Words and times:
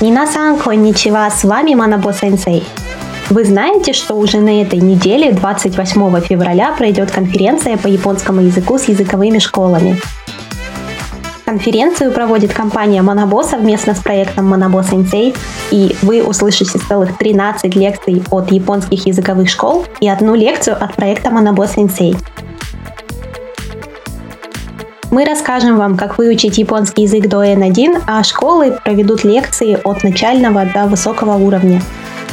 Минасан, 0.00 0.58
конничева, 0.58 1.28
с 1.28 1.42
вами 1.42 1.74
Манабо 1.74 2.12
Сенсей. 2.12 2.64
Вы 3.30 3.44
знаете, 3.44 3.92
что 3.92 4.14
уже 4.14 4.38
на 4.38 4.62
этой 4.62 4.78
неделе, 4.78 5.32
28 5.32 6.20
февраля, 6.20 6.72
пройдет 6.72 7.10
конференция 7.10 7.76
по 7.76 7.88
японскому 7.88 8.42
языку 8.42 8.78
с 8.78 8.84
языковыми 8.84 9.40
школами. 9.40 10.00
Конференцию 11.44 12.12
проводит 12.12 12.52
компания 12.52 13.02
Monabo 13.02 13.42
совместно 13.42 13.94
с 13.94 13.98
проектом 13.98 14.54
Monabo 14.54 14.88
Sensei, 14.88 15.36
и 15.72 15.96
вы 16.02 16.22
услышите 16.22 16.78
целых 16.78 17.18
13 17.18 17.74
лекций 17.74 18.22
от 18.30 18.52
японских 18.52 19.06
языковых 19.06 19.50
школ 19.50 19.84
и 20.00 20.08
одну 20.08 20.36
лекцию 20.36 20.76
от 20.80 20.94
проекта 20.94 21.30
Monabo 21.30 21.66
Sensei. 21.66 22.16
Мы 25.10 25.24
расскажем 25.24 25.78
вам, 25.78 25.96
как 25.96 26.18
выучить 26.18 26.58
японский 26.58 27.04
язык 27.04 27.28
до 27.28 27.42
N1, 27.42 28.02
а 28.06 28.22
школы 28.22 28.78
проведут 28.84 29.24
лекции 29.24 29.80
от 29.82 30.04
начального 30.04 30.66
до 30.66 30.84
высокого 30.84 31.36
уровня. 31.36 31.80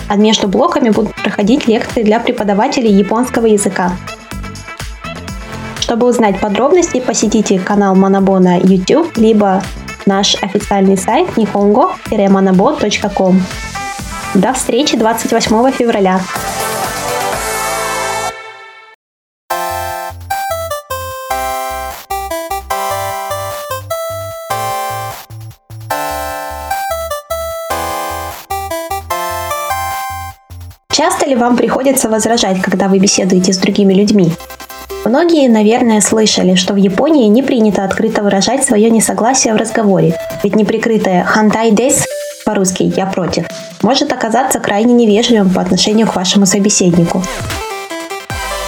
А 0.10 0.18
между 0.18 0.50
блоками 0.50 0.90
будут 0.90 1.16
проходить 1.16 1.68
лекции 1.68 2.04
для 2.04 2.20
преподавателей 2.20 2.92
японского 2.92 3.46
языка. 3.46 3.94
Чтобы 5.80 6.06
узнать 6.08 6.42
подробности, 6.42 7.00
посетите 7.00 7.60
канал 7.60 7.96
Monabo 7.96 8.40
на 8.40 8.58
YouTube, 8.58 9.16
либо 9.16 9.64
наш 10.06 10.36
официальный 10.42 10.98
сайт 10.98 11.30
nihongo-manabo.com. 11.38 13.42
До 14.34 14.52
встречи 14.52 14.98
28 14.98 15.72
февраля! 15.72 16.20
Часто 30.96 31.28
ли 31.28 31.36
вам 31.36 31.58
приходится 31.58 32.08
возражать, 32.08 32.62
когда 32.62 32.88
вы 32.88 33.00
беседуете 33.00 33.52
с 33.52 33.58
другими 33.58 33.94
людьми? 33.94 34.32
Многие, 35.04 35.50
наверное, 35.50 36.00
слышали, 36.00 36.56
что 36.56 36.74
в 36.74 36.78
Японии 36.78 37.28
не 37.28 37.44
принято 37.44 37.84
открыто 37.84 38.24
выражать 38.24 38.64
свое 38.64 38.90
несогласие 38.90 39.54
в 39.54 39.58
разговоре, 39.58 40.16
ведь 40.42 40.56
неприкрытое 40.56 41.26
«хантай 41.26 41.72
дес» 41.72 42.06
по-русски 42.46 42.94
«я 42.96 43.08
против» 43.08 43.46
может 43.82 44.14
оказаться 44.14 44.62
крайне 44.62 44.94
невежливым 44.94 45.50
по 45.50 45.60
отношению 45.60 46.08
к 46.08 46.16
вашему 46.16 46.46
собеседнику. 46.46 47.22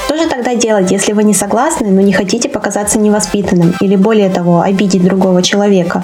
Что 0.05 0.17
же 0.17 0.28
тогда 0.28 0.53
делать, 0.53 0.92
если 0.92 1.14
вы 1.14 1.23
не 1.23 1.33
согласны, 1.33 1.88
но 1.88 2.02
не 2.02 2.11
хотите 2.11 2.50
показаться 2.50 3.00
невоспитанным 3.00 3.73
или 3.80 3.95
более 3.95 4.30
того, 4.30 4.59
обидеть 4.59 5.05
другого 5.05 5.42
человека? 5.42 6.03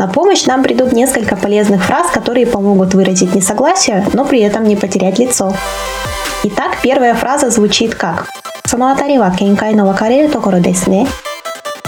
На 0.00 0.08
помощь 0.08 0.46
нам 0.46 0.62
придут 0.62 0.92
несколько 0.92 1.36
полезных 1.36 1.84
фраз, 1.84 2.10
которые 2.10 2.46
помогут 2.46 2.94
выразить 2.94 3.34
несогласие, 3.34 4.06
но 4.14 4.24
при 4.24 4.40
этом 4.40 4.64
не 4.64 4.74
потерять 4.74 5.18
лицо. 5.18 5.52
Итак, 6.42 6.78
первая 6.82 7.12
фраза 7.12 7.50
звучит 7.50 7.94
как. 7.94 8.30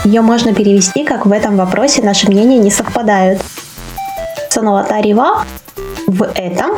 Ее 0.04 0.20
можно 0.20 0.52
перевести 0.52 1.04
как 1.04 1.24
«в 1.24 1.32
этом 1.32 1.56
вопросе 1.56 2.02
наши 2.02 2.28
мнения 2.28 2.58
не 2.58 2.70
совпадают». 2.70 3.40
Сануатари 4.50 5.14
в 5.14 6.22
этом, 6.34 6.72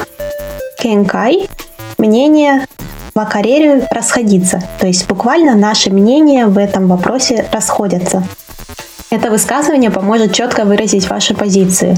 кенкай– 0.78 1.48
мнение 1.98 2.64
вакарерю 3.12 3.82
расходиться, 3.90 4.62
то 4.78 4.86
есть 4.86 5.08
буквально 5.08 5.56
наши 5.56 5.90
мнения 5.90 6.46
в 6.46 6.58
этом 6.58 6.86
вопросе 6.86 7.44
расходятся. 7.50 8.22
Это 9.10 9.30
высказывание 9.30 9.90
поможет 9.90 10.32
четко 10.32 10.64
выразить 10.64 11.08
ваши 11.08 11.34
позиции. 11.34 11.96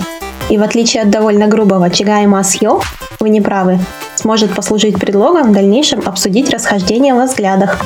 И 0.49 0.59
в 0.59 0.63
отличие 0.63 1.03
от 1.03 1.11
довольно 1.11 1.47
грубого 1.47 1.91
«чигай 1.91 2.27
масьё», 2.27 2.81
вы 3.21 3.31
не 3.31 3.41
правы, 3.41 3.79
сможет 4.17 4.55
послужить 4.55 4.99
предлогом 4.99 5.51
в 5.51 5.53
дальнейшем 5.53 6.03
обсудить 6.05 6.51
расхождение 6.51 7.15
в 7.15 7.25
взглядах. 7.25 7.79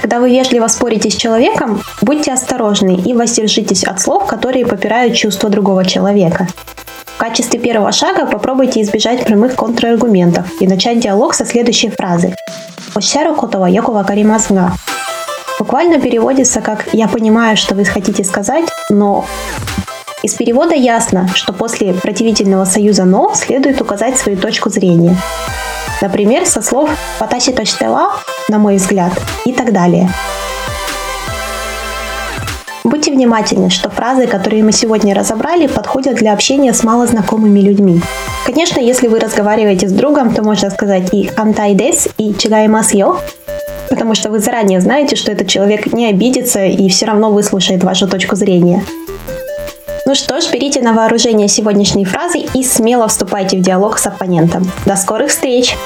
Когда 0.00 0.20
вы 0.20 0.30
вежливо 0.30 0.66
спорите 0.68 1.10
с 1.10 1.16
человеком, 1.16 1.82
будьте 2.02 2.32
осторожны 2.32 2.96
и 2.96 3.12
воздержитесь 3.14 3.84
от 3.84 4.00
слов, 4.00 4.26
которые 4.26 4.66
попирают 4.66 5.14
чувства 5.14 5.50
другого 5.50 5.84
человека. 5.84 6.48
В 7.04 7.18
качестве 7.18 7.58
первого 7.60 7.92
шага 7.92 8.26
попробуйте 8.26 8.80
избежать 8.82 9.24
прямых 9.24 9.54
контраргументов 9.54 10.46
и 10.60 10.66
начать 10.66 11.00
диалог 11.00 11.34
со 11.34 11.44
следующей 11.44 11.90
фразы. 11.90 12.34
«Ощару 12.94 13.34
котова 13.34 13.66
йоко 13.66 13.92
вакаримасу 13.92 14.54
Буквально 15.60 16.00
переводится 16.00 16.62
как 16.62 16.86
«я 16.94 17.06
понимаю, 17.06 17.54
что 17.54 17.74
вы 17.74 17.84
хотите 17.84 18.24
сказать, 18.24 18.64
но...» 18.88 19.26
Из 20.22 20.32
перевода 20.32 20.74
ясно, 20.74 21.28
что 21.34 21.52
после 21.52 21.92
противительного 21.92 22.64
союза 22.64 23.04
«но» 23.04 23.34
следует 23.34 23.78
указать 23.82 24.18
свою 24.18 24.38
точку 24.38 24.70
зрения. 24.70 25.14
Например, 26.00 26.46
со 26.46 26.62
слов 26.62 26.88
«ватаси 27.20 27.52
точтела», 27.52 28.12
на 28.48 28.56
мой 28.58 28.76
взгляд, 28.76 29.12
и 29.44 29.52
так 29.52 29.74
далее. 29.74 30.08
Будьте 32.82 33.12
внимательны, 33.12 33.68
что 33.68 33.90
фразы, 33.90 34.26
которые 34.26 34.64
мы 34.64 34.72
сегодня 34.72 35.14
разобрали, 35.14 35.66
подходят 35.66 36.14
для 36.14 36.32
общения 36.32 36.72
с 36.72 36.82
малознакомыми 36.82 37.60
людьми. 37.60 38.00
Конечно, 38.46 38.80
если 38.80 39.08
вы 39.08 39.20
разговариваете 39.20 39.88
с 39.88 39.92
другом, 39.92 40.34
то 40.34 40.42
можно 40.42 40.70
сказать 40.70 41.12
и 41.12 41.30
«антай 41.36 41.74
дес» 41.74 42.08
и 42.16 42.34
«чигаймас 42.34 42.94
йо», 42.94 43.18
потому 43.90 44.14
что 44.14 44.30
вы 44.30 44.38
заранее 44.38 44.80
знаете, 44.80 45.16
что 45.16 45.30
этот 45.32 45.48
человек 45.48 45.92
не 45.92 46.06
обидится 46.06 46.64
и 46.64 46.88
все 46.88 47.06
равно 47.06 47.30
выслушает 47.30 47.84
вашу 47.84 48.08
точку 48.08 48.36
зрения. 48.36 48.82
Ну 50.06 50.14
что 50.14 50.40
ж, 50.40 50.50
берите 50.50 50.80
на 50.80 50.92
вооружение 50.92 51.48
сегодняшние 51.48 52.06
фразы 52.06 52.38
и 52.54 52.64
смело 52.64 53.06
вступайте 53.08 53.58
в 53.58 53.60
диалог 53.60 53.98
с 53.98 54.06
оппонентом. 54.06 54.70
До 54.86 54.96
скорых 54.96 55.30
встреч! 55.30 55.76